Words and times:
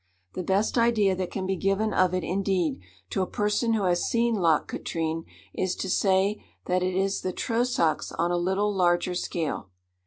The 0.33 0.41
best 0.41 0.79
idea 0.79 1.15
that 1.15 1.29
can 1.29 1.45
be 1.45 1.55
given 1.55 1.93
of 1.93 2.11
it, 2.15 2.23
indeed, 2.23 2.79
to 3.11 3.21
a 3.21 3.27
person 3.27 3.73
who 3.73 3.83
has 3.83 4.09
seen 4.09 4.33
Loch 4.33 4.67
Katrine, 4.67 5.25
is 5.53 5.75
to 5.75 5.91
say, 5.91 6.43
that 6.65 6.81
it 6.81 6.95
is 6.95 7.21
the 7.21 7.31
Trosachs 7.31 8.11
on 8.13 8.31
a 8.31 8.35
little 8.35 8.73
larger 8.73 9.13
scale. 9.13 9.69